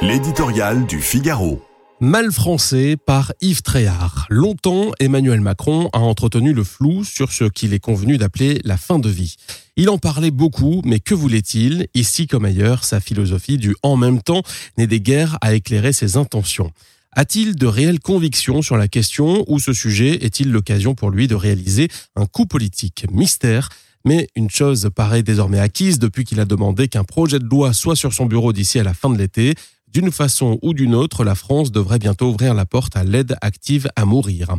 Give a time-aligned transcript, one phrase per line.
[0.00, 1.60] L'éditorial du Figaro.
[2.00, 4.26] Mal français par Yves Tréhard.
[4.30, 9.00] Longtemps, Emmanuel Macron a entretenu le flou sur ce qu'il est convenu d'appeler la fin
[9.00, 9.34] de vie.
[9.74, 11.88] Il en parlait beaucoup, mais que voulait-il?
[11.94, 14.42] Ici comme ailleurs, sa philosophie du en même temps
[14.76, 16.70] n'est des guerres à éclairer ses intentions.
[17.10, 21.34] A-t-il de réelles convictions sur la question ou ce sujet est-il l'occasion pour lui de
[21.34, 23.68] réaliser un coup politique Mystère?
[24.04, 27.96] Mais une chose paraît désormais acquise depuis qu'il a demandé qu'un projet de loi soit
[27.96, 29.54] sur son bureau d'ici à la fin de l'été.
[29.92, 33.88] D'une façon ou d'une autre, la France devrait bientôt ouvrir la porte à l'aide active
[33.96, 34.54] à mourir.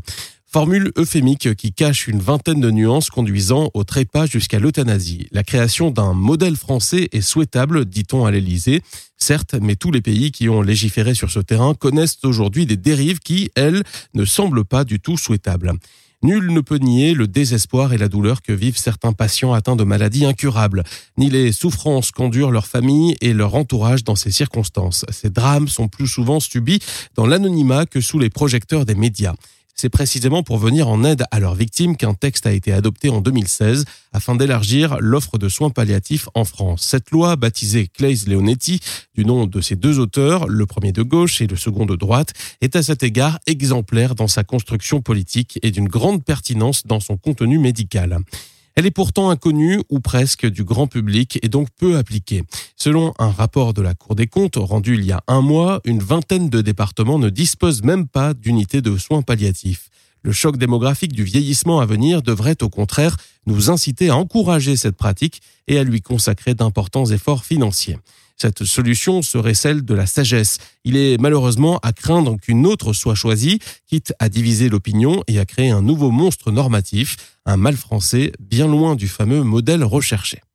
[0.52, 5.28] Formule euphémique qui cache une vingtaine de nuances conduisant au trépas jusqu'à l'euthanasie.
[5.32, 8.82] La création d'un modèle français est souhaitable, dit-on à l'Élysée.
[9.16, 13.20] Certes, mais tous les pays qui ont légiféré sur ce terrain connaissent aujourd'hui des dérives
[13.20, 13.84] qui, elles,
[14.16, 15.74] ne semblent pas du tout souhaitables.
[16.22, 19.86] Nul ne peut nier le désespoir et la douleur que vivent certains patients atteints de
[19.86, 20.84] maladies incurables,
[21.18, 25.06] ni les souffrances qu'endurent leurs familles et leur entourage dans ces circonstances.
[25.12, 26.80] Ces drames sont plus souvent subis
[27.16, 29.36] dans l'anonymat que sous les projecteurs des médias.
[29.82, 33.22] C'est précisément pour venir en aide à leurs victimes qu'un texte a été adopté en
[33.22, 36.82] 2016 afin d'élargir l'offre de soins palliatifs en France.
[36.82, 38.82] Cette loi, baptisée Claes Leonetti,
[39.16, 42.34] du nom de ses deux auteurs, le premier de gauche et le second de droite,
[42.60, 47.16] est à cet égard exemplaire dans sa construction politique et d'une grande pertinence dans son
[47.16, 48.20] contenu médical.
[48.76, 52.44] Elle est pourtant inconnue ou presque du grand public et donc peu appliquée.
[52.82, 56.00] Selon un rapport de la Cour des comptes rendu il y a un mois, une
[56.00, 59.90] vingtaine de départements ne disposent même pas d'unités de soins palliatifs.
[60.22, 64.96] Le choc démographique du vieillissement à venir devrait au contraire nous inciter à encourager cette
[64.96, 67.98] pratique et à lui consacrer d'importants efforts financiers.
[68.38, 70.58] Cette solution serait celle de la sagesse.
[70.86, 75.46] Il est malheureusement à craindre qu'une autre soit choisie, quitte à diviser l'opinion et à
[75.46, 80.42] créer un nouveau monstre normatif, un mal français bien loin du fameux modèle recherché.